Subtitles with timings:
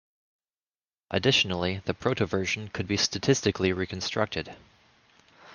[1.11, 4.55] Additionally, the protoversion could be statistically reconstructed.